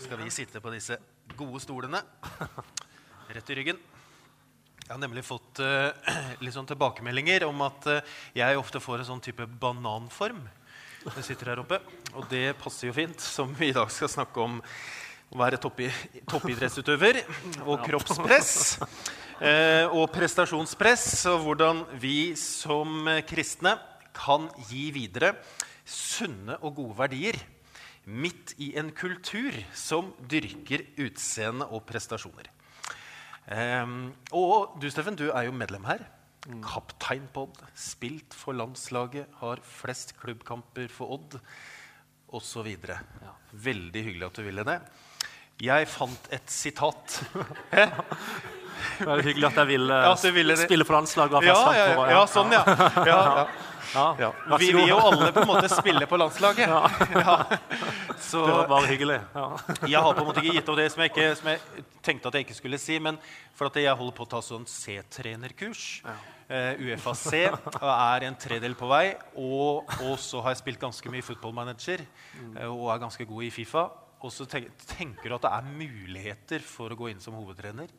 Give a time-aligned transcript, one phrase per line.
[0.00, 0.98] skal vi sitte på disse
[1.36, 2.02] gode stolene
[3.34, 3.78] rett i ryggen.
[4.86, 5.90] Jeg har nemlig fått uh,
[6.44, 10.44] litt sånn tilbakemeldinger om at uh, jeg ofte får en sånn type bananform.
[11.06, 11.80] når Jeg sitter her oppe,
[12.14, 14.60] og det passer jo fint, som vi i dag skal snakke om
[15.34, 15.88] å være toppi,
[16.30, 17.24] toppidrettsutøver
[17.64, 18.54] og kroppspress.
[19.40, 23.74] Uh, og prestasjonspress, og hvordan vi som kristne
[24.16, 25.34] kan gi videre
[25.86, 27.42] sunne og gode verdier
[28.06, 32.50] midt i en kultur som dyrker utseende og prestasjoner.
[33.46, 36.06] Um, og du, Steffen, du er jo medlem her.
[36.62, 37.62] Kaptein på Odd.
[37.78, 39.30] Spilt for landslaget.
[39.40, 41.40] Har flest klubbkamper for Odd.
[42.34, 42.66] Osv.
[42.86, 43.34] Ja.
[43.52, 44.80] Veldig hyggelig at du ville det.
[45.62, 47.20] Jeg fant et sitat.
[48.96, 51.44] Det er hyggelig at jeg ville, ja, ville spille for landslaget.
[51.48, 52.62] Ja, ja, ja, ja, sånn, ja.
[53.08, 54.30] ja, ja.
[54.60, 56.68] Vi vil jo alle på en måte spille på landslaget.
[57.16, 57.36] Ja.
[58.22, 59.18] Så, det var hyggelig.
[59.92, 62.30] jeg har på en måte ikke gitt opp det som jeg, ikke, som jeg, tenkte
[62.30, 62.96] at jeg ikke skulle si.
[63.02, 63.20] Men
[63.56, 65.84] for at jeg holder på å ta sånn C-trenerkurs.
[66.06, 66.14] Uh,
[66.48, 69.04] eh, UFAC er en tredel på vei.
[69.34, 72.04] Og, og så har jeg spilt ganske mye footballmanager
[72.56, 73.86] uh, og er ganske god i Fifa.
[74.24, 77.92] Og så tenker du at det er muligheter for å gå inn som hovedtrener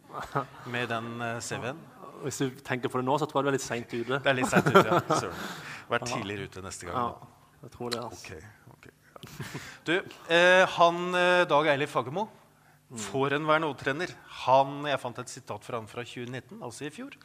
[0.74, 1.80] med den uh, CV-en.
[2.24, 4.18] Hvis du tenker på det nå, så tror jeg du er litt seint ute.
[4.18, 5.34] Det er litt sent ute, ja.
[5.92, 6.98] Vær tidligere ute neste gang.
[6.98, 8.34] Ja, jeg tror det, altså.
[8.34, 8.57] Okay.
[9.88, 9.96] Du,
[10.30, 12.28] eh, han eh, Dag Eilif Fagermo,
[13.08, 14.14] forhenværende hovedtrener,
[14.88, 17.18] jeg fant et sitat fra han fra 2019, altså i fjor,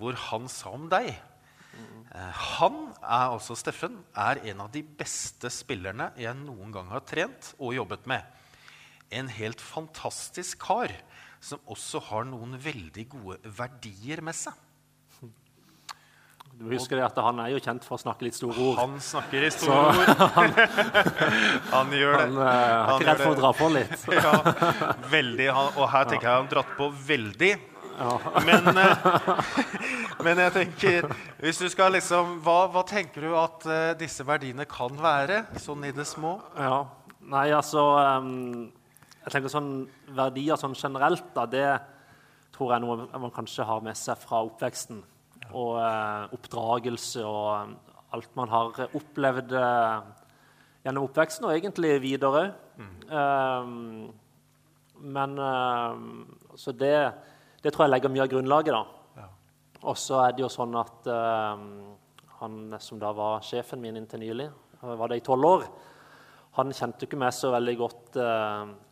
[0.00, 5.50] hvor han sa om deg eh, Han er altså Steffen, er en av de beste
[5.52, 8.24] spillerne jeg noen gang har trent og jobbet med.
[9.14, 10.94] En helt fantastisk kar
[11.40, 14.56] som også har noen veldig gode verdier med seg.
[16.56, 18.78] Du husker at Han er jo kjent for å snakke litt store ord.
[18.80, 20.20] Han snakker i store ord.
[20.38, 20.58] han,
[21.72, 22.26] han, gjør det.
[22.26, 24.06] Han uh, er ikke redd for å dra på litt.
[24.16, 24.34] ja,
[25.12, 25.48] veldig.
[25.52, 27.50] og her tenker jeg han dratt på veldig.
[27.96, 28.14] Ja.
[28.44, 29.42] Men, uh,
[30.24, 31.10] men, jeg tenker
[31.40, 35.84] hvis du skal liksom, hva, hva tenker du at uh, disse verdiene kan være, sånn
[35.88, 36.38] i det små?
[36.60, 36.84] Ja,
[37.26, 38.68] Nei, altså um,
[39.24, 39.70] jeg tenker sånn
[40.14, 41.66] Verdier sånn generelt, da, det
[42.54, 45.00] tror jeg er noe man kanskje har med seg fra oppveksten.
[45.54, 47.74] Og eh, oppdragelse og eh,
[48.16, 50.06] alt man har opplevd eh,
[50.86, 52.48] gjennom oppveksten, og egentlig videre.
[52.78, 52.92] Mm.
[53.10, 54.12] Um,
[54.96, 55.34] men
[56.56, 57.12] Så det,
[57.62, 59.18] det, tror jeg legger mye av grunnlaget, da.
[59.20, 59.26] Ja.
[59.90, 61.10] Og så er det jo sånn at
[62.40, 64.48] han som da var sjefen min inntil nylig,
[64.80, 65.66] var det i tolv år
[66.56, 68.16] han kjente ikke meg så veldig godt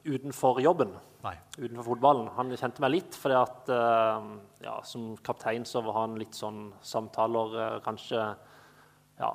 [0.04, 0.92] utenfor jobben.
[1.24, 1.34] Nei.
[1.56, 2.28] Utenfor fotballen.
[2.36, 4.26] Han kjente meg litt, fordi at uh,
[4.64, 8.20] ja, som kaptein så var han litt sånn samtaler uh, kanskje
[9.20, 9.30] ja,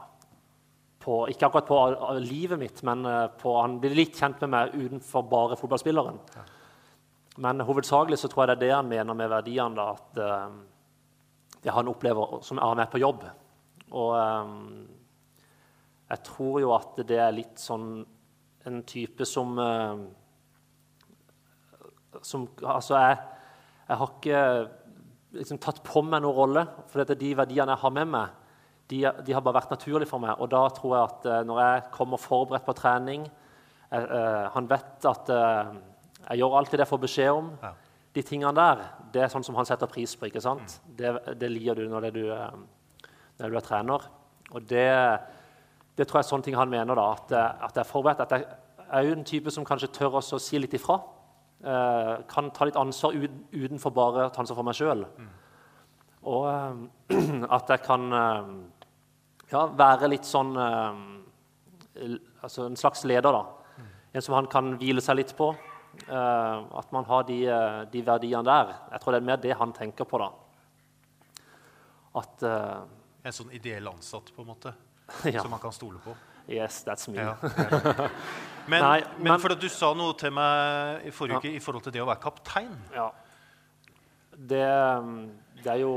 [0.99, 1.79] på, Ikke akkurat på
[2.21, 3.07] livet mitt, men
[3.39, 6.19] på, han ble litt kjent med meg utenfor bare fotballspilleren.
[6.35, 6.43] Ja.
[7.39, 9.79] Men hovedsakelig så tror jeg det er det han mener med verdiene.
[9.79, 13.23] da, At det han opplever som er med på jobb.
[13.95, 14.11] Og
[16.09, 17.93] jeg tror jo at det er litt sånn
[18.69, 19.97] en type som, eh,
[22.21, 23.17] som Altså, jeg,
[23.87, 24.43] jeg, har ikke
[25.37, 26.65] liksom, tatt på meg noen rolle.
[26.91, 28.37] For de verdiene jeg har med meg,
[28.89, 30.37] de, de, har bare vært naturlige for meg.
[30.41, 33.27] Og da tror jeg at eh, når jeg kommer forberedt på trening
[33.89, 35.69] jeg, uh, Han vet at uh,
[36.27, 37.51] jeg gjør alltid det jeg får beskjed om.
[37.61, 37.71] Ja.
[38.13, 38.81] De tingene der
[39.13, 40.27] det er sånn som han setter pris på.
[40.29, 40.79] ikke sant?
[40.85, 40.95] Mm.
[40.97, 42.23] Det, det liker du når, du,
[43.41, 44.05] når du er trener.
[44.49, 44.89] Og det
[45.99, 46.95] det tror jeg er sånne ting han mener.
[46.95, 47.31] da, At,
[47.67, 48.21] at jeg er forberedt.
[48.23, 48.45] At jeg
[48.89, 50.95] er jo en type som kanskje tør også å si litt ifra.
[51.59, 53.15] Eh, kan ta litt ansvar
[53.51, 55.03] utenfor bare ta ansvar for meg sjøl.
[56.31, 57.17] Og eh,
[57.57, 58.51] at jeg kan eh,
[59.51, 60.55] ja, være litt sånn
[61.99, 63.83] Altså en slags leder, da.
[64.15, 65.49] En som han kan hvile seg litt på.
[66.05, 67.41] Eh, at man har de,
[67.91, 68.71] de, verdiene der.
[68.93, 70.29] Jeg tror det er mer det han tenker på, da.
[72.21, 74.71] At En sånn ideell ansatt, på en måte?
[75.33, 75.41] ja.
[75.41, 76.15] som man kan stole på.
[76.49, 77.19] Yes, that's me.
[77.21, 77.35] Ja,
[78.71, 81.61] men, Nei, men, men, for at du sa noe til meg i forrige uke i
[81.61, 82.73] forhold til det å være kaptein.
[82.95, 83.09] Ja.
[84.33, 84.65] Det,
[85.61, 85.93] det er jo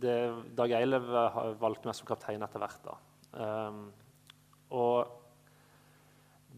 [0.00, 0.18] det,
[0.56, 2.84] Dag Eilev har valgt meg som kaptein etter hvert.
[2.86, 2.98] da.
[3.36, 3.88] Um,
[4.70, 5.16] og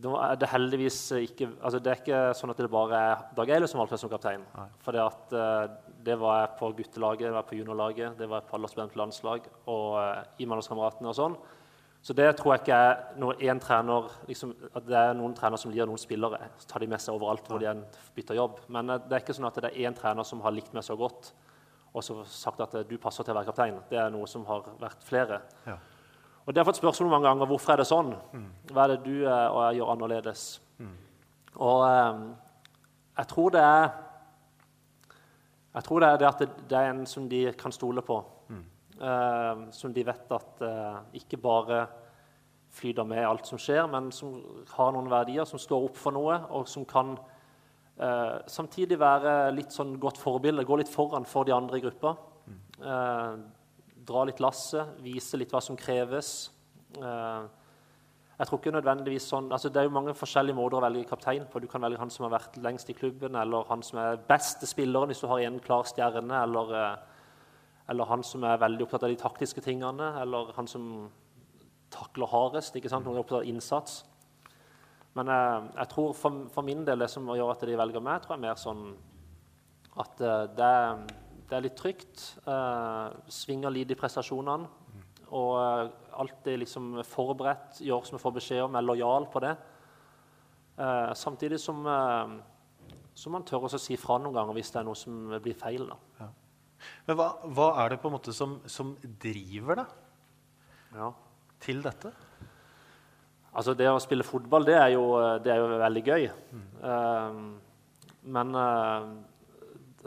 [0.03, 3.51] nå er det heldigvis ikke altså Det er ikke sånn at det bare er Dag
[3.53, 4.45] Eilev som valgte meg som kaptein.
[4.85, 8.51] For det, uh, det var jeg på guttelaget, det var på juniorlaget, det var jeg
[8.51, 11.37] på aldersbestemt landslag og uh, i Mellomkameratene og sånn.
[12.03, 15.87] Så det tror jeg ikke er trener, liksom, at det er noen trenere som liker
[15.87, 16.49] noen spillere.
[16.59, 17.77] Så tar de med seg overalt hvor de
[18.17, 18.59] bytter jobb.
[18.75, 20.87] Men uh, det er ikke sånn at det er én trener som har likt meg
[20.87, 21.31] så godt
[21.93, 23.79] og så sagt at uh, du passer til å være kaptein.
[23.91, 25.43] Det er noe som har vært flere.
[25.69, 25.77] Ja.
[26.43, 28.15] Og Det har fått spørsmål mange ganger hvorfor er det sånn.
[28.33, 28.47] Mm.
[28.73, 30.47] Hva er det du og jeg gjør annerledes?
[30.83, 30.97] Mm.
[31.63, 32.23] Og eh,
[33.21, 33.85] jeg tror det er
[35.73, 38.19] jeg tror det er det at det, det er en som de kan stole på.
[39.03, 41.85] Eh, som de vet at eh, ikke bare
[42.73, 44.37] flyter med alt som skjer, men som
[44.77, 47.17] har noen verdier, som står opp for noe, og som kan
[47.99, 52.15] eh, samtidig være litt sånn godt forbilde, gå litt foran for de andre i gruppa.
[52.83, 53.35] Eh,
[54.07, 56.51] dra litt lasset, vise litt hva som kreves.
[56.99, 57.43] Eh,
[58.39, 61.45] jeg tror ikke nødvendigvis sånn, altså Det er jo mange forskjellige måter å velge kaptein
[61.51, 61.61] på.
[61.63, 64.67] Du kan velge han som har vært lengst i klubben, eller han som er beste
[64.67, 67.12] spilleren hvis du har en klar stjerne, eller, eh,
[67.93, 70.89] eller han som er veldig opptatt av de taktiske tingene, eller han som
[71.93, 74.03] takler hardest ikke sant, Noen er opptatt av innsats.
[75.19, 78.23] Men eh, jeg tror for, for, min del det som gjør at de velger meg,
[78.23, 78.87] tror jeg er mer sånn
[80.01, 80.71] at eh, det,
[81.51, 82.23] det, er litt trygt.
[82.49, 84.71] Eh, svinger litt i prestasjonene.
[85.33, 85.91] Og eh,
[86.21, 89.53] alltid liksom forberedt, gjør som jeg får beskjed om, er lojal på det.
[90.81, 94.89] Eh, samtidig som, eh, som, man tør å si fra noen ganger hvis det er
[94.89, 95.89] noe som blir feil.
[95.93, 96.01] da.
[96.21, 96.31] Ja.
[97.07, 101.09] Men hva, hva, er det på en måte som, som driver deg ja.
[101.63, 102.13] til dette?
[103.53, 105.05] Altså Det å spille fotball det er jo,
[105.45, 106.31] det er jo veldig gøy.
[106.57, 106.65] Mm.
[106.81, 107.83] Uh,
[108.33, 109.11] men uh,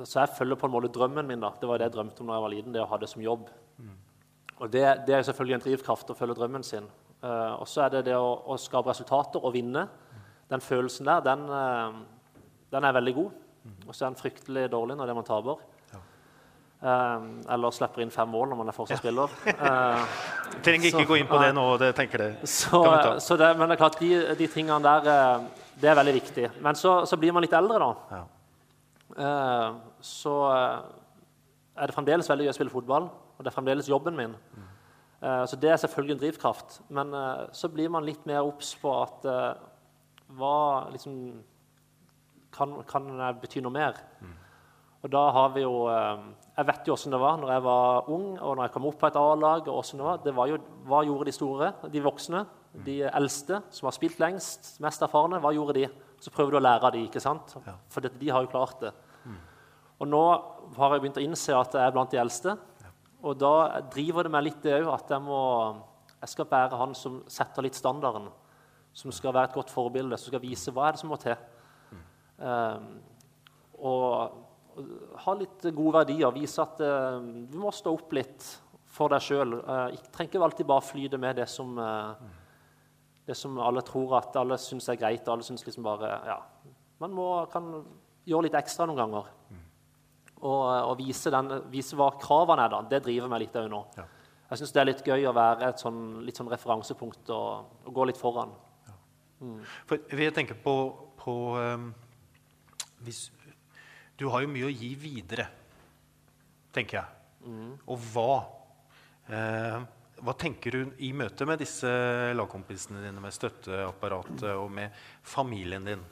[0.01, 1.43] Så jeg følger på en måte drømmen min.
[1.43, 1.53] da.
[1.59, 2.73] Det var det jeg drømte om da jeg var liten.
[2.73, 3.51] det å ha det som jobb.
[3.77, 3.93] Mm.
[4.57, 6.89] Og det, det, er selvfølgelig en drivkraft å følge drømmen sin.
[7.21, 9.87] Uh, og så er det det å, å, skape resultater og vinne.
[10.49, 13.41] Den følelsen der, den, uh, den er veldig god.
[13.85, 15.61] Og så er den fryktelig dårlig når det man taper.
[16.85, 19.31] Uh, eller slipper inn fem mål når man er fortsatt spiller.
[19.47, 20.03] Uh,
[20.65, 21.63] Trenger ikke så, gå inn på det nå.
[21.81, 22.27] det tenker det.
[22.45, 22.81] Så,
[23.25, 25.47] så det, men det er klart, de, de tingene der
[25.81, 26.45] det er veldig viktig.
[26.61, 28.19] Men så, så blir man litt eldre, da.
[28.19, 29.23] Ja.
[29.99, 33.09] så er det fremdeles veldig gøy å spille fotball.
[33.35, 34.37] Og det er fremdeles jobben min.
[34.55, 34.69] Mm.
[35.49, 36.79] Så det er selvfølgelig en drivkraft.
[36.95, 39.25] Men uh, så blir man litt mer obs på at
[40.37, 40.55] hva
[40.93, 41.17] liksom
[42.55, 43.09] kan, kan
[43.41, 43.99] bety noe mer.
[44.21, 44.37] Mm.
[45.05, 48.27] Og da har vi jo Jeg vet jo åssen det var når jeg var ung,
[48.39, 49.65] og når jeg kom opp på et A-lag.
[49.65, 52.45] Det var, det var jo, Hva gjorde de store, de voksne,
[52.85, 55.39] de eldste, som har spilt lengst, mest erfarne?
[55.43, 55.89] Hva gjorde de?
[56.19, 57.53] Så prøver du å lære av de, ikke sant?
[57.91, 58.93] For de har jo klart det.
[59.25, 59.41] Mm.
[59.99, 60.23] Og nå
[60.77, 62.55] har jeg begynt å innse at jeg er blant de eldste.
[63.25, 65.41] Og da driver det meg litt det òg at jeg, må,
[66.21, 68.27] jeg skal bære han som setter litt standarden.
[68.95, 71.35] Som skal være et godt forbilde, som skal vise hva er det som må til.
[72.39, 72.89] Um,
[73.75, 74.44] og, og,
[75.25, 76.33] ha litt gode verdier.
[76.35, 78.47] Vise at uh, du må stå opp litt
[78.95, 79.59] for deg sjøl.
[79.61, 82.15] Uh, trenger ikke alltid bare flyte med det som, uh,
[83.27, 85.27] det som alle tror at alle syns er greit.
[85.27, 86.39] alle synes liksom bare, ja,
[86.99, 87.71] Man må, kan
[88.25, 89.31] gjøre litt ekstra noen ganger.
[90.45, 90.61] Og,
[90.91, 93.81] og vise, den, vise, hva kravene er, da, det driver meg litt òg nå.
[93.97, 94.05] Ja.
[94.45, 97.91] Jeg syns det er litt gøy å være et sånn, litt sånn referansepunkt og, og,
[97.95, 98.51] gå litt foran.
[98.85, 98.97] Ja.
[99.41, 99.55] Mm.
[99.89, 100.75] For jeg tenker på,
[101.17, 101.87] på um,
[103.07, 103.23] hvis,
[104.15, 105.49] Du har jo mye å gi videre,
[106.75, 107.21] tenker jeg.
[107.45, 107.75] Mm.
[107.91, 108.33] Og hva?
[109.27, 109.79] Eh,
[110.25, 111.89] hva tenker du i møte med disse
[112.35, 114.95] lagkompisene dine, med støtteapparatet og med
[115.25, 116.03] familien din?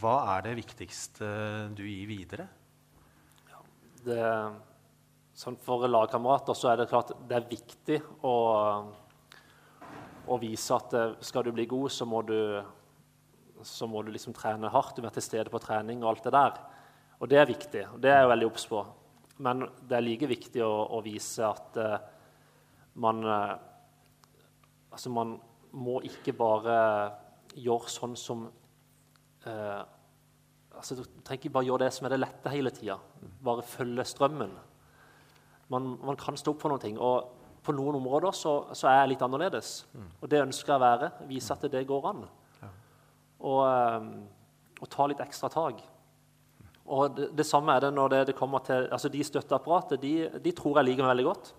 [0.00, 1.28] Hva er det viktigste
[1.74, 2.50] du gir videre?
[4.04, 4.24] det,
[5.36, 8.34] sånn For lagkamerater så er det klart det er viktig å,
[10.26, 12.38] å vise at eh, skal du bli god, så må du,
[13.66, 14.96] så må du liksom trene hardt.
[14.96, 16.60] Du må være til stede på trening og alt det der.
[17.20, 17.84] Og det er viktig.
[17.92, 18.80] og Det er jeg veldig obs på.
[19.44, 21.98] Men det er like viktig å, å vise at uh,
[23.00, 23.58] man uh,
[24.90, 25.36] Altså, man
[25.70, 26.76] må ikke bare
[27.54, 28.40] gjøre sånn som
[29.46, 29.82] uh,
[30.74, 32.96] altså, Du trenger ikke bare gjøre det som er det lette hele tida.
[33.46, 34.56] Bare følge strømmen.
[35.70, 36.98] Man, man, kan stå opp for noen ting.
[36.98, 39.70] Og på noen områder så, så er jeg litt annerledes.
[40.18, 41.12] Og det ønsker jeg å være.
[41.30, 42.26] Vise at det går an.
[43.46, 44.10] Og, um,
[44.80, 45.84] og ta litt ekstra tak.
[46.90, 50.14] Og det, det, samme er det når det, det kommer til altså De støtteapparatet de,
[50.42, 51.52] de, tror jeg liker meg veldig godt.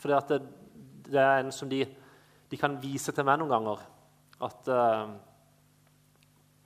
[0.00, 0.40] For det,
[1.10, 1.82] det, er en som de,
[2.48, 3.82] de, kan vise til meg noen ganger.
[4.48, 5.16] At uh,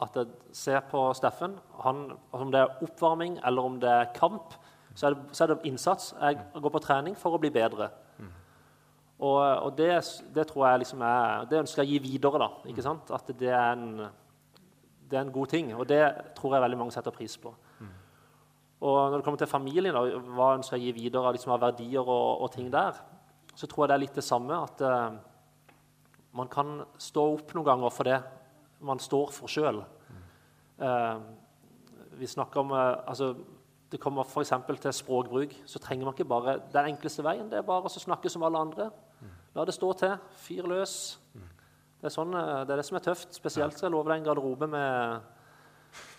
[0.03, 4.55] at jeg ser på Steffen han, Om det er oppvarming eller om det er kamp,
[4.95, 6.15] så er det, så er det innsats.
[6.21, 7.89] Jeg går på trening for å bli bedre.
[8.19, 8.33] Mm.
[9.25, 9.93] Og, og det,
[10.35, 12.43] det, tror jeg liksom er, det ønsker jeg å gi videre.
[12.43, 13.13] da, ikke sant?
[13.15, 14.03] At det er, en,
[15.09, 15.73] det er en god ting.
[15.77, 16.03] Og det
[16.37, 17.55] tror jeg veldig mange setter pris på.
[18.83, 20.03] Og når det kommer til familien, da,
[20.35, 22.99] hva ønsker jeg gi videre liksom, av verdier og, og, ting der,
[23.55, 24.59] så tror jeg det er litt det samme.
[24.59, 25.15] At uh,
[26.35, 28.19] man kan stå opp noen ganger for det
[28.83, 29.85] man står for sjøl.
[30.83, 31.23] Uh,
[32.19, 33.37] vi snakker om uh, altså,
[33.93, 34.51] Det kommer f.eks.
[34.83, 35.55] til språkbruk.
[35.69, 37.47] Så trenger man ikke bare den enkleste veien.
[37.53, 38.91] Det er bare å snakke som alle andre.
[39.55, 40.17] La det stå til.
[40.43, 40.97] Fyr løs.
[42.03, 43.37] Det er, sånn, eh, det er det som er tøft.
[43.37, 45.29] Spesielt skal jeg love deg en garderobe med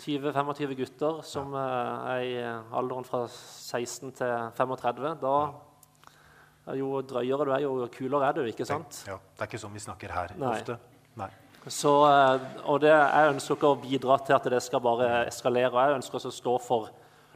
[0.03, 2.33] 20-25 gutter som eh, er i
[2.75, 5.13] alderen fra 16 til 35.
[5.21, 9.01] Da jo drøyere du er, jo kulere er du, ikke sant?
[9.07, 10.51] Ja, Det er ikke sånn vi snakker her Nei.
[10.55, 10.77] ofte.
[11.19, 11.29] Nei.
[11.67, 15.71] Så, eh, og det, jeg ønsker ikke å bidra til at det skal bare eskalere.
[15.71, 16.89] og Jeg ønsker også å stå for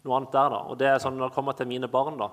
[0.03, 0.49] noe annet der.
[0.51, 0.61] da.
[0.67, 2.29] Og det er sånn Når det kommer til mine barn, da,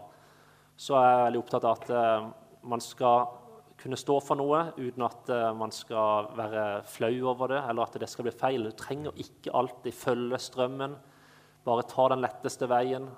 [0.77, 2.29] så er jeg veldig opptatt av at eh,
[2.65, 3.29] man skal
[3.85, 7.99] kunne stå for noe uten at eh, man skal være flau over det, eller at
[8.01, 8.65] det skal bli feil.
[8.65, 10.95] Du trenger ikke alltid følge strømmen.
[11.65, 13.11] Bare ta den letteste veien.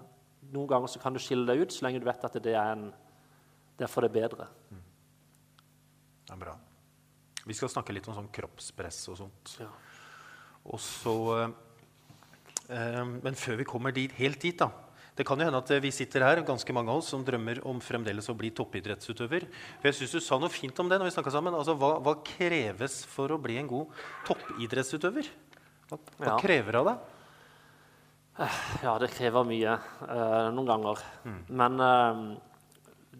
[0.51, 2.73] Noen ganger så kan du skille deg ut så lenge du vet at det er,
[2.75, 2.89] en,
[3.79, 4.49] det er for det bedre.
[6.27, 6.57] Det er bra.
[7.47, 9.55] Vi skal snakke litt om sånn kroppspress og sånt.
[9.63, 9.71] Ja.
[10.67, 11.55] Og så, eh,
[12.75, 14.86] eh, men før vi kommer dit, helt dit, da
[15.17, 17.63] Det kan jo hende at eh, vi sitter her, ganske mange av oss, som drømmer
[17.69, 19.47] om fremdeles å bli toppidrettsutøver.
[19.81, 21.57] For jeg synes Du sa noe fint om det når vi snakket sammen.
[21.57, 25.31] Altså, hva, hva kreves for å bli en god toppidrettsutøver?
[25.89, 26.41] Hva, hva Ja.
[26.43, 27.13] krever av deg?
[28.85, 31.01] Ja, det krever mye uh, noen ganger.
[31.49, 32.37] Men uh,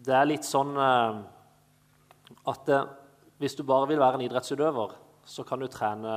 [0.05, 1.23] det er litt sånn uh,
[2.47, 2.89] at eh,
[3.41, 4.93] hvis du bare vil være en idrettsutøver,
[5.27, 6.13] så kan du trene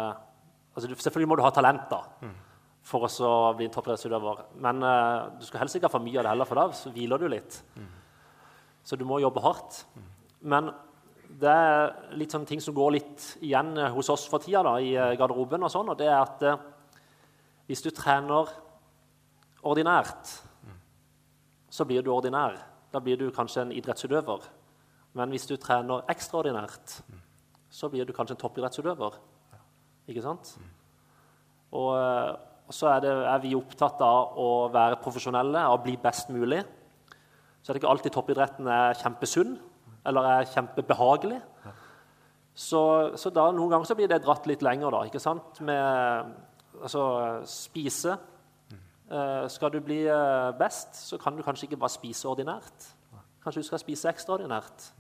[0.71, 2.05] altså Selvfølgelig må du ha talent da,
[2.87, 4.45] for å bli en toppidrettsutøver.
[4.65, 6.93] Men uh, du skal helst ikke ha for mye av det heller, for da så
[6.95, 7.61] hviler du litt.
[8.85, 9.83] Så du må jobbe hardt.
[10.41, 10.71] Men
[11.41, 14.73] det er litt sånne ting som går litt igjen eh, hos oss for tida da,
[14.83, 15.63] i eh, garderoben.
[15.63, 16.57] og sånn, og det er at uh,
[17.69, 18.51] hvis du trener
[19.63, 20.33] ordinært,
[21.71, 22.57] så blir du ordinær.
[22.91, 24.49] Da blir du kanskje en idrettsutøver.
[25.15, 26.97] Men hvis du trener ekstraordinært,
[27.71, 29.19] så blir du kanskje en toppidrettsutøver.
[30.11, 30.57] Ikke sant?
[31.71, 31.95] Og
[32.75, 36.61] så er, det, er vi opptatt av å være profesjonelle og bli best mulig.
[37.61, 39.57] Så er det ikke alltid toppidretten er kjempesunn
[40.09, 41.41] eller er kjempebehagelig.
[42.61, 42.83] Så,
[43.21, 45.05] så da noen ganger så blir det dratt litt lenger, da.
[45.09, 45.61] ikke sant?
[45.65, 46.33] Med
[46.81, 47.05] altså,
[47.49, 48.17] spise.
[49.11, 52.91] Eh, skal du bli eh, best, så kan du kanskje ikke bare spise ordinært.
[53.41, 54.91] Kanskje du skal spise ekstraordinært.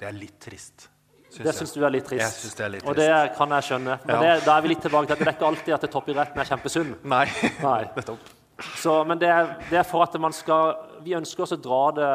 [0.00, 0.88] Det er litt trist.
[1.32, 2.22] Synes Det syns du er litt trist.
[2.22, 2.90] Jeg synes det er litt trist.
[2.92, 3.98] Og det kan jeg skjønne.
[4.04, 4.20] Men Ja.
[4.22, 6.50] det, da er vi litt tilbake til at det er ikke alltid at toppidretten er
[6.50, 6.94] kjempesunn.
[7.04, 7.26] Nei.
[7.68, 7.82] Nei.
[7.96, 8.32] Nettopp.
[8.78, 11.80] Så, men det er, det er for at man skal Vi ønsker oss å dra
[11.96, 12.10] det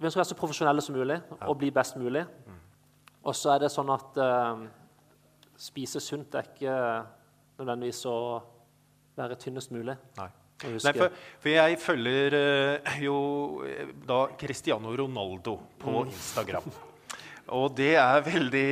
[0.00, 2.24] Vi ønsker å være så profesjonelle som mulig og bli best mulig.
[3.24, 4.64] Og så er det sånn at uh,
[5.56, 6.74] spise sunt er ikke
[7.60, 8.16] nødvendigvis å
[9.16, 9.94] være tynnest mulig.
[10.18, 10.30] Nei.
[10.64, 13.16] Nei, for, for jeg følger uh, jo
[13.68, 16.68] eh, da Cristiano Ronaldo på Instagram.
[17.52, 18.68] Og det er veldig,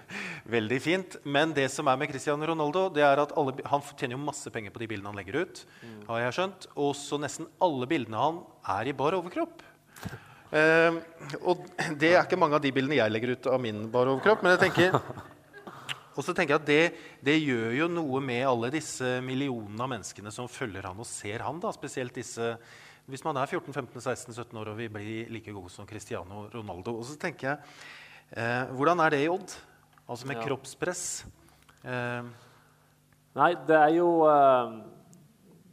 [0.56, 1.16] veldig fint.
[1.24, 4.52] Men det som er med Cristiano Ronaldo, det er at alle, han tjener jo masse
[4.54, 5.64] penger på de bildene han legger ut.
[6.08, 6.68] har jeg skjønt.
[6.76, 8.42] Og så nesten alle bildene han
[8.78, 9.64] er i bar overkropp.
[10.54, 11.00] Uh,
[11.48, 11.64] og
[11.98, 14.44] det er ikke mange av de bildene jeg legger ut av min bar overkropp.
[14.44, 14.98] Men jeg tenker
[16.14, 16.82] og så tenker jeg at det,
[17.26, 21.42] det gjør jo noe med alle disse millionene av menneskene som følger han og ser
[21.42, 21.58] han.
[21.58, 22.54] da, Spesielt disse
[23.10, 26.94] Hvis man er 14-15-16-17 år og vil bli like god som Cristiano Ronaldo.
[27.00, 27.58] Og så tenker jeg
[28.36, 29.54] eh, Hvordan er det i Odd?
[30.08, 30.42] Altså med Ja.
[30.48, 31.24] kroppspress.
[31.84, 32.22] Eh,
[33.34, 34.74] Nei, det er jo eh,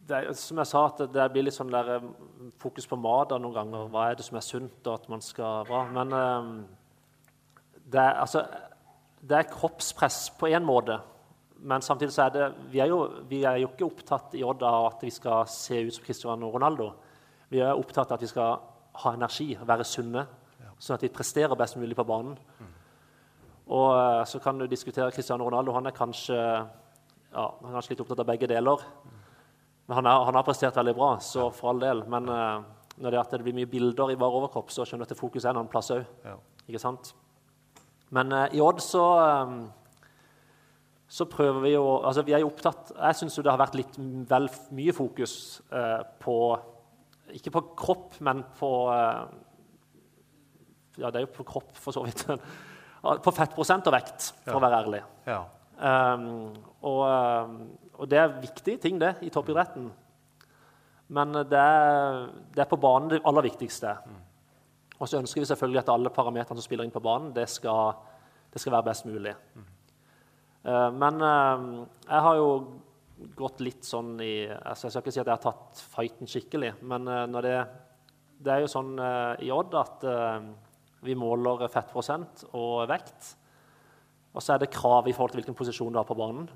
[0.07, 3.29] det er, Som jeg sa, at det blir litt sånn der, eh, fokus på mat
[3.29, 3.87] noen ganger.
[3.89, 5.85] Hva er det som er sunt, og at man skal bra.
[5.91, 6.65] Men eh,
[7.91, 8.45] det, er, altså,
[9.21, 10.99] det er kroppspress på én måte.
[11.63, 14.63] Men samtidig så er det vi er, jo, vi er jo ikke opptatt i Odd
[14.63, 16.93] av at vi skal se ut som Cristiano Ronaldo.
[17.51, 18.57] Vi er opptatt av at vi skal
[19.03, 20.25] ha energi, være sunne,
[20.81, 22.37] sånn at vi presterer best mulig på banen.
[23.71, 25.75] Og eh, så kan du diskutere Cristiano Ronaldo.
[25.77, 28.85] Han er kanskje, ja, han er kanskje litt opptatt av begge deler.
[29.87, 32.05] Men han, er, han har prestert veldig bra, så for all del.
[32.11, 32.63] Men eh,
[32.97, 35.13] når det, er at det blir mye bilder i bar overkropp, så skjønner du at
[35.15, 36.07] det fokuset er en annen plass òg.
[36.27, 36.39] ja.
[36.67, 37.13] Ikke sant?
[38.15, 39.05] Men eh, i Odd så
[41.11, 43.97] så prøver vi jo altså vi er jo opptatt, Jeg syns det har vært litt
[44.29, 44.45] vel
[44.77, 45.33] mye fokus
[45.67, 46.35] eh, på
[47.35, 48.69] Ikke på kropp, men på
[50.99, 52.25] Ja, det er jo på kropp, for så vidt.
[53.01, 55.03] På fettprosent og vekt, for å være ærlig.
[55.29, 55.41] ja.
[55.81, 56.51] Um,
[56.85, 57.53] og, um,
[57.97, 59.87] og det er viktige ting, det, i toppidretten.
[61.17, 63.95] Men det er, det er på banen det aller viktigste.
[65.01, 67.95] Og så ønsker vi selvfølgelig at alle parametrene som spiller inn på banen, det skal,
[68.53, 69.33] det skal være best mulig.
[70.61, 72.49] Uh, men uh, jeg har jo
[73.37, 76.75] gått litt sånn i altså Jeg skal ikke si at jeg har tatt fighten skikkelig,
[76.89, 77.55] men uh, det,
[78.41, 80.05] det er jo sånn uh, i Odd at
[81.01, 83.35] vi måler fettprosent og vekt.
[84.31, 86.47] Og så er det krav i forhold til hvilken posisjon du har på banen.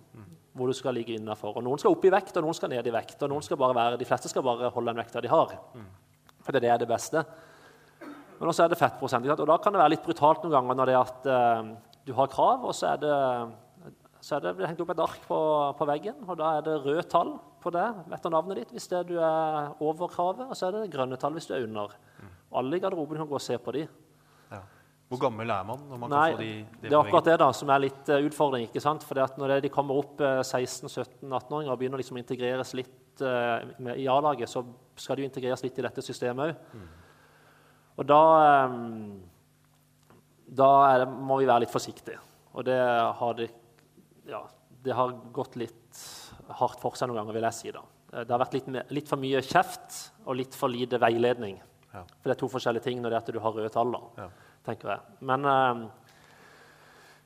[0.55, 1.57] hvor du skal ligge innenfor.
[1.57, 3.21] Og Noen skal opp i vekt, og noen skal ned i vekt.
[3.23, 5.51] og noen skal bare være, De fleste skal bare holde den vekta de har.
[6.41, 7.25] For det er det er beste.
[8.39, 9.27] Men også er det fettprosent.
[9.27, 11.75] Og da kan det være litt brutalt noen ganger når det er at eh,
[12.05, 13.51] du har krav, og så er det
[14.25, 15.37] så er det hengt opp et ark på,
[15.77, 16.23] på veggen.
[16.27, 17.85] og Da er det røde tall på det
[18.15, 21.35] etter navnet ditt hvis det du er over kravet, og så er det grønne tall
[21.37, 21.93] hvis du er under.
[22.55, 23.83] Alle i garderoben kan gå og se på de.
[25.05, 27.47] Hvor gammel er man når man Nei, kan få de, det er akkurat det da
[27.53, 28.65] som er litt uh, utfordring.
[28.65, 29.05] ikke sant?
[29.05, 33.61] Fordi at Når de kommer opp uh, 16-17-18-åringer og begynner liksom å integreres litt uh,
[33.77, 34.63] med, i A-laget, så
[34.97, 36.73] skal de jo integreres litt i dette systemet òg.
[36.73, 36.87] Mm.
[37.95, 38.21] Og da,
[38.65, 39.11] um,
[40.61, 40.69] da
[41.03, 42.17] det, må vi være litt forsiktige.
[42.55, 42.79] Og det
[43.19, 43.51] har, det,
[44.31, 44.41] ja,
[44.83, 46.01] det har gått litt
[46.57, 47.75] hardt for seg noen ganger, vil jeg si.
[47.75, 47.85] da.
[48.23, 51.59] Det har vært litt, litt for mye kjeft og litt for lite veiledning.
[51.93, 52.03] Ja.
[52.03, 53.93] For det er to forskjellige ting når det er at du har røde tall.
[53.93, 54.29] da, Ja.
[54.65, 55.15] Tenker jeg.
[55.29, 55.85] Men eh,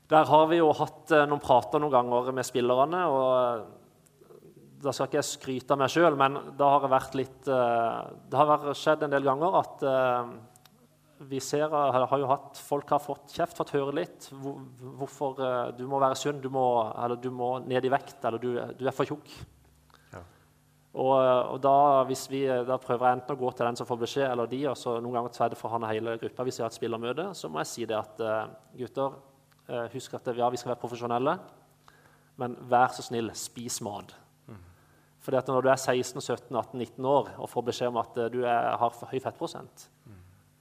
[0.10, 3.02] der har vi jo hatt eh, noen prater noen ganger med spillerne.
[3.14, 4.38] og eh,
[4.86, 8.40] Da skal ikke jeg skryte av meg sjøl, men det har vært litt eh, Det
[8.40, 10.32] har skjedd en del ganger at eh,
[11.30, 14.62] vi ser, har, jo hatt, Folk har fått kjeft, fått høre litt hvor,
[15.02, 16.66] hvorfor eh, du må være sunn, du må,
[16.96, 19.34] eller du må ned i vekt, eller du, du er for tjukk.
[20.90, 21.16] Og,
[21.54, 21.74] og da,
[22.10, 24.64] hvis vi, da prøver jeg enten å gå til den som får beskjed, eller de,
[24.72, 26.46] og så noen ganger så er det for han og hele gruppa.
[26.48, 29.20] Hvis vi har et spillermøte, så må jeg si det at eh, gutter,
[29.70, 31.38] eh, husk at ja, vi skal være profesjonelle,
[32.42, 34.16] men vær så snill, spis mat.
[35.20, 38.18] Fordi at når du er 16, 17, 18, 19 år og får beskjed om at
[38.18, 39.90] eh, du er, har for høy fettprosent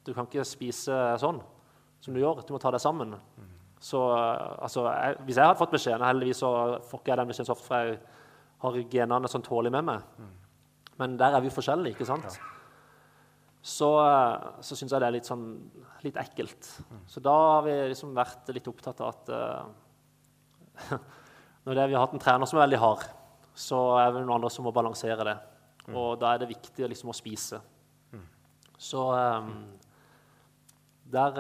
[0.07, 1.39] Du kan ikke spise sånn
[2.03, 2.43] som du gjør.
[2.47, 3.15] Du må ta deg sammen.
[3.81, 6.51] Så eh, altså, jeg, Hvis jeg hadde fått beskjeden Heldigvis så
[6.91, 8.01] får ikke jeg den beskjeden så ofte, for jeg
[8.63, 10.07] har genene sånn tålig med meg.
[10.99, 12.39] Men der er vi forskjellige, ikke sant?
[13.63, 15.47] Så, eh, så syns jeg det er litt sånn
[16.05, 16.69] litt ekkelt.
[17.11, 20.99] Så da har vi liksom vært litt opptatt av at uh,
[21.67, 23.03] Når det, vi har hatt en trener som er veldig hard,
[23.59, 25.35] så er det noen andre som må balansere det.
[25.91, 27.59] Og da er det viktig liksom, å spise.
[28.79, 29.51] Så um,
[31.13, 31.35] der,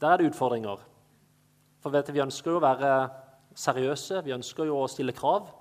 [0.00, 0.80] der er det utfordringer.
[1.84, 2.90] For vet du, vi ønsker jo å være
[3.54, 5.52] seriøse, vi ønsker jo å stille krav.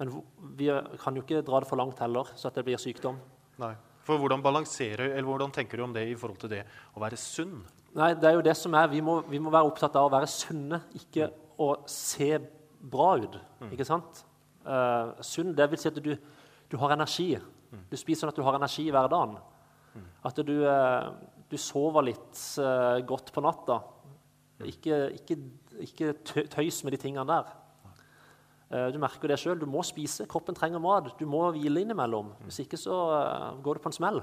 [0.00, 0.10] Men
[0.58, 0.68] vi
[1.00, 3.20] kan jo ikke dra det for langt heller, så at det blir sykdom.
[3.62, 3.74] Nei.
[4.04, 7.16] For hvordan balanserer, eller hvordan tenker du om det i forhold til det å være
[7.20, 7.62] sunn?
[7.96, 10.12] Nei, det er jo det som er, Vi må, vi må være opptatt av å
[10.12, 11.30] være sunne, ikke
[11.62, 12.36] å se
[12.84, 13.38] bra ut.
[13.70, 14.24] Ikke sant?
[14.66, 16.12] Uh, sunn, det vil si at du,
[16.68, 17.32] du har energi.
[17.90, 19.38] Du spiser sånn at du har energi i hverdagen.
[20.26, 21.08] At du, eh,
[21.50, 23.80] du sover litt uh, godt på natta.
[24.64, 25.36] Ikke, ikke,
[25.84, 26.14] ikke
[26.54, 27.50] tøys med de tingene der.
[28.70, 29.58] Eh, Du merker det sjøl.
[29.60, 30.26] Du må spise.
[30.30, 31.12] Kroppen trenger mat.
[31.18, 32.32] Du må hvile innimellom.
[32.46, 34.22] Hvis ikke så eh, går det på en smell.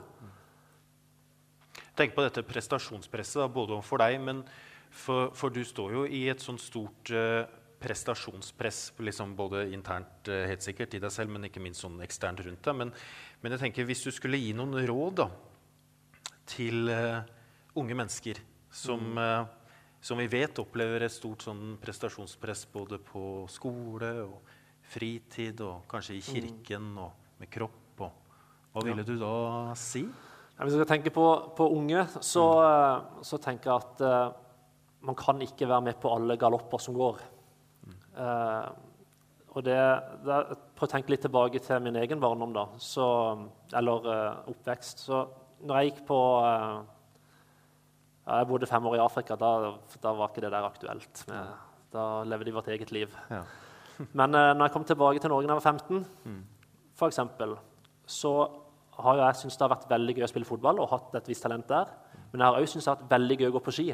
[1.95, 4.43] Tenk på dette prestasjonspresset, både for deg, men
[4.91, 7.43] for, for du står jo i et sånt stort eh,
[7.81, 12.61] prestasjonspress, liksom både internt helt sikkert i deg selv, men ikke minst sånn eksternt rundt
[12.63, 12.77] deg.
[12.77, 12.91] Men,
[13.41, 15.27] men jeg tenker, hvis du skulle gi noen råd da,
[16.51, 16.91] til
[17.79, 18.39] unge mennesker
[18.71, 19.45] som, eh,
[20.01, 24.53] som vi vet opplever et stort sånn prestasjonspress både på skole og
[24.91, 28.11] fritid og kanskje i kirken og med kropp, og
[28.71, 29.33] hva ville du da
[29.79, 30.03] si?
[30.05, 31.25] Ja, Hvis jeg tenker på,
[31.57, 33.21] på unge, så, mm.
[33.27, 34.41] så tenker jeg at uh,
[35.05, 37.21] man kan ikke være med på alle galopper som går.
[38.11, 38.69] Eh,
[39.51, 39.79] og det,
[40.25, 40.39] det,
[40.77, 43.05] Prøv å tenke litt tilbake til min egen barndom, da, så,
[43.77, 45.03] eller uh, oppvekst.
[45.07, 45.23] Så
[45.67, 46.77] når jeg gikk på eh,
[48.27, 49.35] ja, Jeg bodde fem år i Afrika.
[49.39, 51.23] Da, da var ikke det der aktuelt.
[51.27, 51.51] Med,
[51.93, 53.13] da levde de vårt eget liv.
[53.29, 53.43] Ja.
[54.19, 56.05] Men eh, når jeg kom tilbake til Norge da jeg var 15,
[56.97, 57.55] for eksempel,
[58.05, 58.31] så
[59.01, 61.43] har jeg syntes det har vært veldig gøy å spille fotball og hatt et visst
[61.45, 61.91] talent der.
[62.31, 63.87] Men jeg har også syntes det har vært veldig gøy å gå på ski.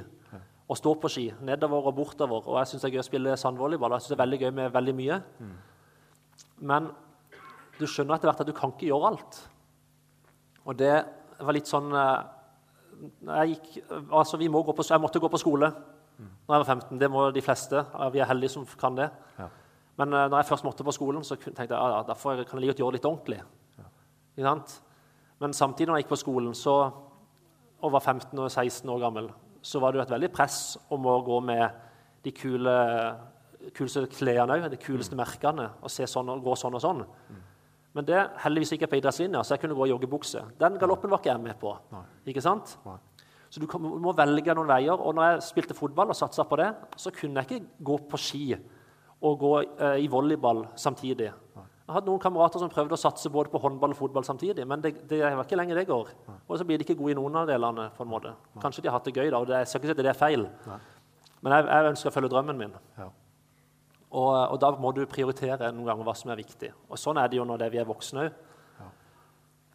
[0.68, 2.48] Og stå på ski, nedover og bortover.
[2.50, 3.94] Og jeg syns det er gøy å spille sandvolleyball.
[3.94, 5.20] og Jeg synes det er veldig gøy med veldig mye.
[6.72, 6.90] Men
[7.78, 9.40] du skjønner etter hvert at du kan ikke gjøre alt.
[10.68, 10.96] Og det
[11.40, 12.26] var litt sånn eh,
[13.28, 15.72] jeg, gikk, altså vi må gå på, jeg måtte gå på skole
[16.18, 17.00] når jeg var 15.
[17.00, 17.84] Det må de fleste.
[18.14, 19.10] Vi er heldige som kan det.
[19.38, 19.48] Ja.
[19.98, 22.60] Men uh, når jeg først måtte på skolen, så tenkte jeg ja, ja, derfor kan
[22.60, 23.42] jeg like gjøre det litt ordentlig.
[24.38, 24.78] Sant?
[25.42, 26.76] Men samtidig når jeg gikk på skolen så,
[27.82, 29.30] og var 15 og 16 år gammel,
[29.62, 31.66] så var det jo et veldig press om å gå med
[32.26, 32.76] de kule,
[33.78, 37.04] kuleste klærne òg, de kuleste merkene, og se sånn, og gå sånn og sånn.
[37.98, 40.44] Men det heldigvis ikke på idrettslinja, så jeg kunne gå i joggebukse.
[40.62, 41.72] Den galoppen var ikke jeg med på.
[42.30, 42.76] Ikke sant?
[42.86, 42.98] Nei.
[43.50, 44.94] Så du kan- du må velge noen veier.
[45.00, 46.68] Og når jeg spilte fotball og satsa på det,
[47.00, 48.44] så kunne jeg ikke gå på ski
[49.24, 51.32] og gå eh, i volleyball samtidig.
[51.88, 54.82] Jeg hadde noen kamerater som prøvde å satse både på håndball og fotball samtidig, men
[54.82, 56.10] det, det var ikke lenge det går.
[56.50, 57.90] Og så blir de ikke gode i noen av delene.
[57.98, 58.34] på en måte.
[58.60, 60.12] Kanskje de har hatt det gøy, da, og det, jeg skal ikke si at det
[60.12, 60.44] er feil.
[61.42, 62.74] Men jeg, jeg ønsker å følge drømmen min.
[62.98, 63.08] Ja.
[64.08, 66.72] Og, og da må du prioritere noen ganger hva som er viktig.
[66.88, 68.44] Og sånn er det jo når det vi er voksne òg.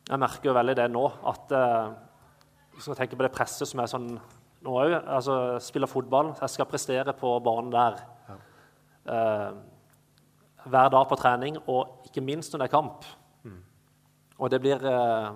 [0.08, 1.90] Jeg merker jo veldig det nå, at eh,
[2.74, 4.08] hvis man tenker på det presset som er sånn
[4.62, 8.00] nå òg altså, Spiller fotball, jeg skal prestere på banen der.
[9.02, 9.50] Eh,
[10.62, 13.06] hver dag på trening, og ikke minst når det er kamp.
[14.42, 15.32] Og det blir, eh,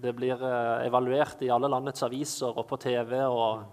[0.00, 3.20] det blir eh, evaluert i alle landets aviser og på TV.
[3.24, 3.64] og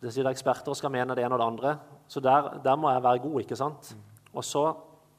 [0.00, 1.78] det sier Eksperter og skal mene det ene og det andre.
[2.08, 3.40] Så der, der må jeg være god.
[3.40, 3.96] ikke sant?
[4.34, 4.64] Og så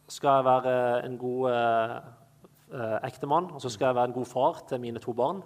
[0.08, 1.96] skal jeg være en god eh,
[2.74, 5.42] eh, ektemann, og så skal jeg være en god far til mine to barn.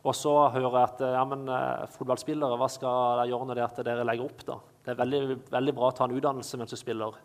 [0.00, 3.66] Og så hører jeg at ja, men, eh, fotballspillere, hva skal dere gjøre når det
[3.66, 4.46] er dere legger opp?
[4.48, 4.56] da?
[4.84, 5.22] Det er veldig,
[5.52, 7.18] veldig bra å ta en utdannelse mens du spiller.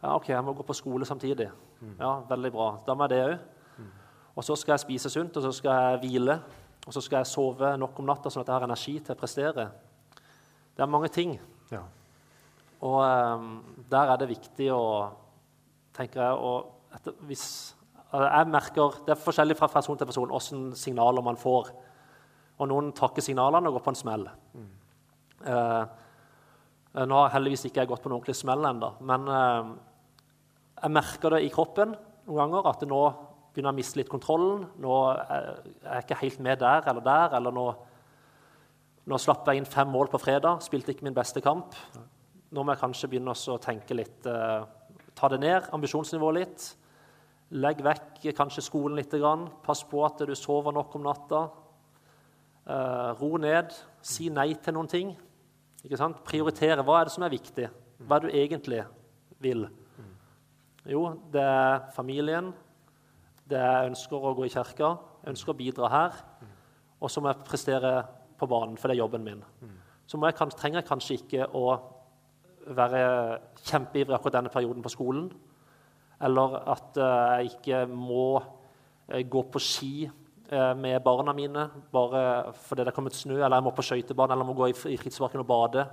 [0.00, 1.50] Ja, OK, jeg må gå på skole samtidig.
[1.98, 2.70] Ja, Veldig bra.
[2.86, 3.38] Da må jeg det òg.
[4.38, 6.38] Og så skal jeg spise sunt, og så skal jeg hvile.
[6.86, 9.18] Og så skal jeg sove nok om natta, sånn at jeg har energi til å
[9.20, 9.66] prestere.
[10.72, 11.34] Det er mange ting.
[11.68, 11.82] Ja.
[12.86, 13.50] Og um,
[13.90, 14.82] der er det viktig å
[15.96, 17.44] tenker jeg, og etter, hvis,
[18.10, 21.72] altså, jeg merker, Det er forskjellig fra person til person hvilke signaler man får.
[22.60, 24.28] Og noen takker signalene og går på en smell.
[25.40, 25.84] Eh,
[27.06, 29.70] nå har heldigvis ikke jeg gått på noen ordentlig smell ennå, men eh,
[30.82, 31.94] jeg merker det i kroppen
[32.26, 33.00] noen ganger at nå
[33.50, 34.66] begynner jeg å miste litt kontrollen.
[34.80, 37.36] Nå er jeg ikke helt med der eller der.
[37.36, 37.64] eller nå,
[39.10, 41.74] nå slapp jeg inn fem mål på fredag, spilte ikke min beste kamp.
[42.50, 44.68] Nå må jeg kanskje begynne å tenke litt eh,
[45.14, 46.62] Ta det ned, ambisjonsnivået litt.
[47.60, 49.12] Legg vekk kanskje skolen litt.
[49.64, 51.42] Pass på at du sover nok om natta.
[52.64, 53.74] Eh, ro ned.
[54.00, 55.12] Si nei til noen ting.
[56.24, 56.86] Prioritere.
[56.86, 57.68] Hva er det som er viktig?
[58.00, 58.80] Hva er det du egentlig
[59.44, 59.68] vil?
[60.88, 62.52] Jo, det er familien.
[63.50, 64.94] Det er ønsker å gå i kirka.
[65.20, 66.20] Jeg ønsker å bidra her.
[67.00, 67.94] Og så må jeg prestere
[68.40, 69.42] på banen, for det er jobben min.
[70.06, 71.64] Så jeg, trenger jeg kanskje ikke å
[72.76, 75.30] være kjempeivrig akkurat denne perioden på skolen.
[76.20, 78.40] Eller at jeg ikke må
[79.10, 79.94] gå på ski
[80.50, 84.44] med barna mine bare fordi det er kommet snø, eller jeg må på skøytebanen eller
[84.44, 85.84] jeg må gå i fritidsparken og bade.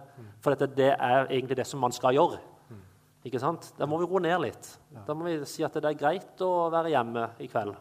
[0.41, 2.39] For dette, det er egentlig det som man skal gjøre.
[3.27, 3.73] Ikke sant?
[3.77, 4.69] Da må vi roe ned litt.
[5.05, 7.75] Da må vi si at det er greit å være hjemme i kveld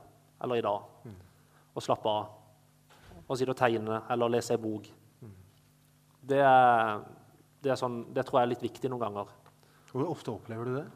[0.45, 1.13] eller i dag
[1.77, 2.33] og slappe av.
[3.27, 4.89] Og sitte og tegne eller lese ei bok.
[6.27, 7.01] Det er
[7.67, 9.33] det, sånn, det, tror jeg er litt viktig noen ganger.
[9.91, 10.87] Hvor ofte opplever du det?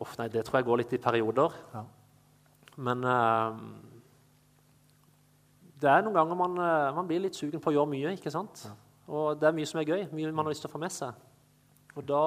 [0.00, 1.56] Of, nei, Det tror jeg går litt i perioder.
[1.74, 1.84] Ja.
[2.80, 3.58] Men uh,
[5.80, 8.14] det er noen ganger man, uh, man, blir litt sugen på å gjøre mye.
[8.16, 8.64] ikke sant?
[8.68, 8.74] Ja.
[9.10, 10.94] Og det er mye som er gøy, mye man har lyst til å få med
[10.94, 11.16] seg.
[11.96, 12.20] Og da,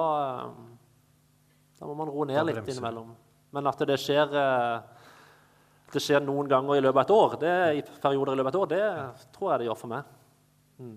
[0.44, 3.14] uh, da må man roe ned litt innimellom.
[3.54, 4.32] Men at det skjer,
[5.94, 8.54] det skjer noen ganger i løpet av et år, det, i perioder i løpet av
[8.54, 10.08] et år, det tror jeg det gjør for meg.
[10.82, 10.96] Mm.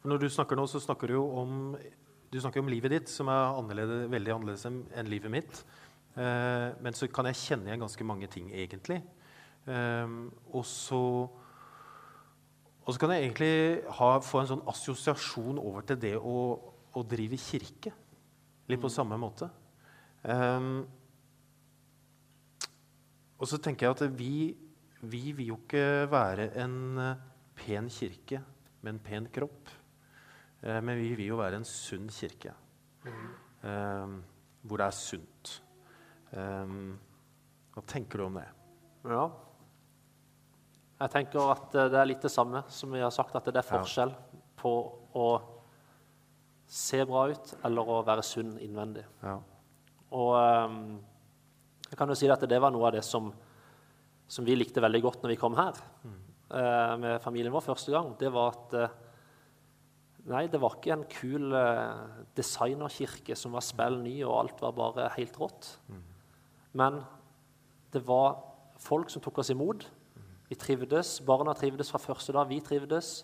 [0.00, 1.76] For når du snakker nå, så snakker du jo om,
[2.32, 5.62] du snakker om livet ditt, som er annerledes, veldig annerledes enn livet mitt.
[6.16, 9.00] Eh, men så kan jeg kjenne igjen ganske mange ting, egentlig.
[9.68, 10.14] Eh,
[10.54, 11.02] og, så,
[12.80, 13.52] og så kan jeg egentlig
[13.98, 16.38] ha, få en sånn assosiasjon over til det å,
[16.96, 17.92] å drive kirke.
[18.70, 18.96] Litt på mm.
[18.96, 19.50] samme måte.
[20.24, 20.70] Eh,
[23.40, 24.34] og så tenker jeg at vi,
[25.00, 28.42] vi vil jo ikke være en eh, pen kirke
[28.80, 29.70] med en pen kropp.
[30.62, 32.54] Eh, men vi vil jo være en sunn kirke.
[33.00, 34.18] Mm.
[34.68, 35.50] hvor det er sunt.
[36.36, 36.98] Um,
[37.72, 38.44] hva tenker du om det?
[39.08, 39.22] Ja.
[41.00, 43.68] Jeg tenker at det er litt det samme som vi har sagt, at det er
[43.68, 44.40] forskjell ja.
[44.60, 44.72] på
[45.16, 45.26] å
[46.70, 49.06] se bra ut eller å være sunn innvendig.
[49.24, 49.38] Ja.
[50.14, 50.98] Og um,
[51.88, 53.30] jeg kan jo si at det var noe av det som,
[54.30, 56.18] som vi likte veldig godt når vi kom her mm.
[56.54, 58.12] uh, med familien vår første gang.
[58.18, 58.99] Det var at uh,
[60.28, 62.00] Nei, det var ikke en kul eh,
[62.36, 65.70] designerkirke som var spell ny, og alt var bare helt rått.
[65.88, 66.02] Mm.
[66.80, 67.00] Men
[67.94, 68.36] det var
[68.80, 69.86] folk som tok oss imot.
[70.50, 71.20] Vi trivdes.
[71.26, 72.48] Barna trivdes fra første dag.
[72.50, 73.22] Vi trivdes.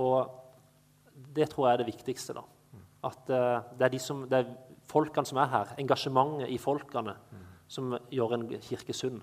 [0.00, 0.30] Og
[1.36, 2.36] det tror jeg er det viktigste.
[2.36, 2.44] da.
[3.06, 4.52] At eh, det, er de som, det er
[4.90, 7.14] folkene som er her, engasjementet i folkene,
[7.70, 9.20] som gjør en kirke sunn.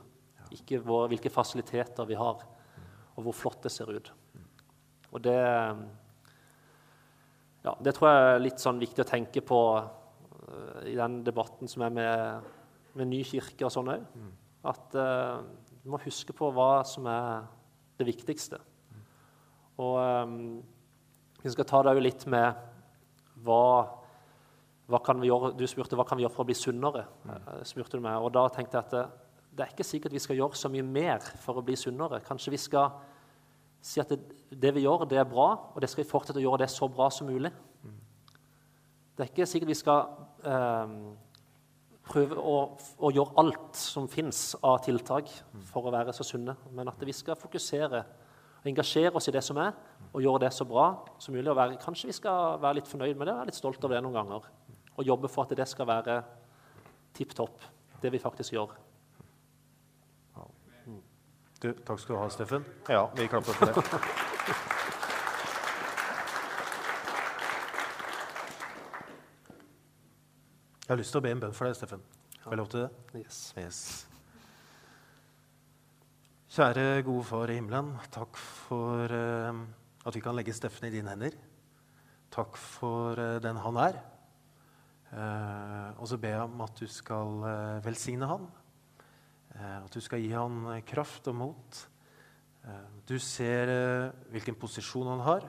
[0.56, 2.46] Ikke hvor, hvilke fasiliteter vi har,
[3.18, 4.12] og hvor flott det ser ut.
[5.12, 5.36] Og det
[7.68, 11.70] ja, det tror jeg er litt sånn viktig å tenke på uh, i den debatten
[11.72, 12.50] som er med,
[12.98, 14.06] med ny kirke og sånn òg.
[14.16, 14.32] Mm.
[14.72, 15.44] At uh,
[15.84, 17.46] du må huske på hva som er
[18.00, 18.62] det viktigste.
[18.62, 19.04] Mm.
[19.84, 20.40] Og um,
[21.44, 22.66] vi skal ta det litt med
[23.46, 23.68] hva,
[24.90, 25.54] hva kan vi gjøre?
[25.58, 27.06] Du spurte hva kan vi gjøre for å bli sunnere.
[27.28, 27.48] Mm.
[27.68, 29.06] spurte du meg, og Da tenkte jeg at det,
[29.58, 32.24] det er ikke sikkert vi skal gjøre så mye mer for å bli sunnere.
[32.26, 32.98] Kanskje vi skal
[33.82, 34.20] si at det,
[34.52, 36.90] det, vi gjør, det er bra, og det skal vi fortsette å gjøre det så
[36.92, 37.52] bra som mulig.
[39.18, 40.04] Det er ikke sikkert vi skal
[40.46, 40.92] eh,
[42.08, 42.58] prøve å,
[43.02, 45.32] å, gjøre alt som fins av tiltak
[45.72, 48.04] for å være så sunne, men at vi skal fokusere
[48.58, 49.76] og engasjere oss i det som er,
[50.12, 50.90] og gjøre det så bra
[51.22, 51.50] som mulig.
[51.56, 54.18] være, Kanskje vi skal være litt fornøyd med det være litt stolt over det noen
[54.18, 54.50] ganger.
[54.98, 56.22] og jobbe for at det skal være
[57.13, 57.62] tipp topp,
[58.02, 58.72] det vi faktisk gjør.
[61.58, 62.65] Du, takk skal du ha, Steffen.
[62.86, 63.82] Ja, vi klapper for det.
[70.88, 72.04] Jeg har lyst til å be en bønn for deg, Steffen.
[72.46, 73.17] Har jeg lov til det?
[73.20, 73.39] Yes.
[73.60, 73.80] Yes.
[76.56, 79.60] Kjære gode Far i himmelen, takk for uh,
[80.08, 81.36] at vi kan legge Steffen i dine hender.
[82.32, 84.00] Takk for uh, den han er.
[85.12, 87.43] Uh, og så ber jeg om at du skal
[87.84, 88.48] velsigne han.
[89.58, 91.80] Eh, at du skal gi han eh, kraft og mot.
[92.67, 93.72] Eh, du ser
[94.34, 95.48] hvilken posisjon han har,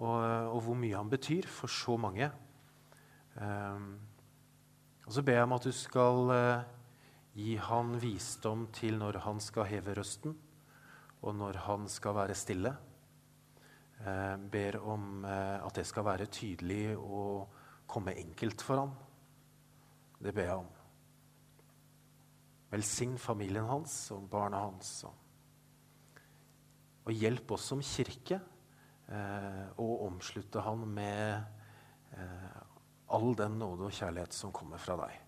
[0.00, 0.18] og,
[0.56, 2.30] og hvor mye han betyr for så mange.
[3.40, 6.32] Og så ber jeg om at du skal
[7.36, 10.34] gi han visdom til når han skal heve røsten,
[11.20, 12.72] og når han skal være stille.
[14.00, 17.48] Jeg ber om at det skal være tydelig og
[17.90, 18.92] komme enkelt for han.
[20.20, 20.79] Det ber jeg om.
[22.70, 24.92] Velsign familien hans og barna hans.
[25.08, 25.14] Og,
[27.06, 28.38] og hjelp oss som kirke
[29.10, 32.62] eh, å omslutte han med eh,
[33.10, 35.18] all den nåde og kjærlighet som kommer fra deg.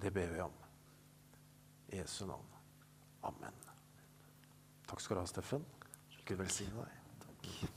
[0.00, 0.56] Det ber vi om.
[1.90, 2.46] I Jesu navn.
[3.26, 3.56] Amen.
[4.86, 5.66] Takk skal du ha, Steffen.
[6.24, 7.20] Gud velsigne deg.
[7.26, 7.76] Takk.